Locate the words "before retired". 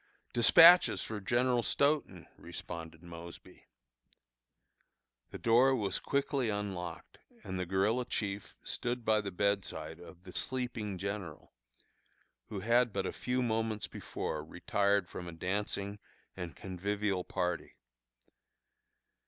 13.87-15.07